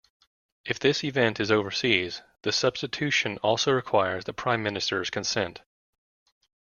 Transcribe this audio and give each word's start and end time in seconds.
If 0.65 0.79
this 0.79 1.03
event 1.03 1.39
is 1.39 1.51
overseas, 1.51 2.23
the 2.41 2.51
substitution 2.51 3.37
also 3.43 3.71
requires 3.71 4.25
the 4.25 4.33
Prime 4.33 4.63
Minister's 4.63 5.11
consent. 5.11 5.61